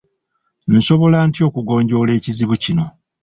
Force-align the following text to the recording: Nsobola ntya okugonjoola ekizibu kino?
Nsobola 0.75 1.17
ntya 1.27 1.43
okugonjoola 1.49 2.11
ekizibu 2.17 2.55
kino? 2.63 2.85